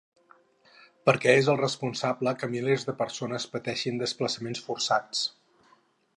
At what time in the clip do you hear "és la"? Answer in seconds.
1.41-1.55